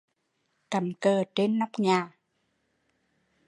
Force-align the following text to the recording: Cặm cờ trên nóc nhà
Cặm 0.71 0.93
cờ 0.99 1.23
trên 1.35 1.59
nóc 1.59 1.69
nhà 1.77 2.17